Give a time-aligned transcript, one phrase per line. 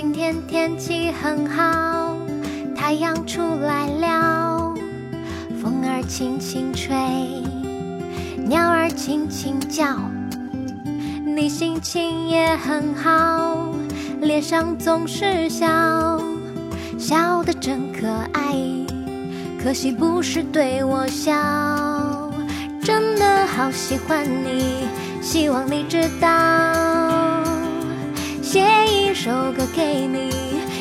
[0.00, 2.16] 今天天气很好，
[2.76, 4.72] 太阳出来了，
[5.60, 6.94] 风儿轻轻吹，
[8.46, 9.96] 鸟儿轻轻叫，
[11.26, 13.74] 你心情也很好，
[14.20, 15.66] 脸上总是笑，
[16.96, 18.54] 笑得真可爱。
[19.60, 22.30] 可惜不是对我笑，
[22.84, 24.86] 真的好喜欢你，
[25.20, 27.17] 希望你知道。
[29.20, 30.30] 首歌给你，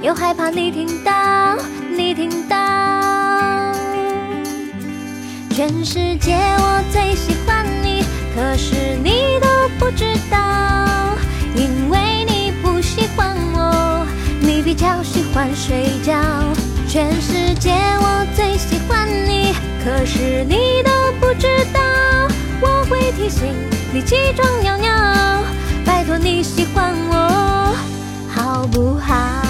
[0.00, 1.54] 又害怕你听到，
[1.94, 2.56] 你听到。
[5.50, 8.02] 全世界我最喜欢你，
[8.34, 11.14] 可是你都不知道，
[11.54, 14.06] 因为你不喜欢我，
[14.40, 16.14] 你比较喜欢睡觉。
[16.88, 19.52] 全世界我最喜欢你，
[19.84, 21.80] 可是你都不知道，
[22.62, 23.54] 我会提醒
[23.92, 24.90] 你起床尿尿，
[25.84, 27.61] 拜托你喜欢我
[28.66, 29.41] 不好？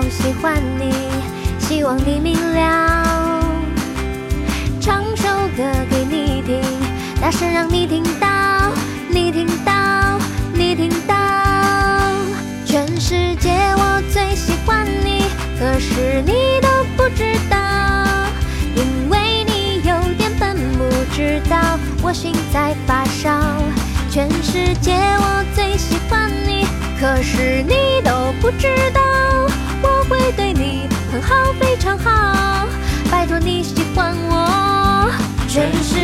[0.00, 0.90] 好喜欢你，
[1.58, 3.44] 希望你明了。
[4.80, 6.62] 唱首歌给你听，
[7.20, 8.72] 大声让你听到，
[9.10, 10.18] 你听到，
[10.54, 11.14] 你听到。
[12.64, 15.24] 全世界我最喜欢你，
[15.58, 16.32] 可是你
[16.62, 17.58] 都不知道，
[18.74, 23.38] 因为你有点笨，不知道我心在发烧。
[24.10, 26.64] 全世界我最喜欢你，
[26.98, 29.00] 可是你都不知道，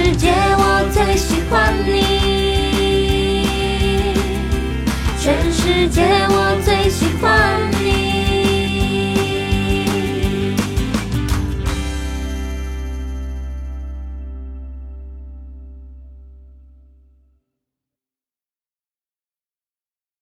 [0.06, 3.42] 世界我最喜欢你。
[5.18, 7.05] 全世界我最喜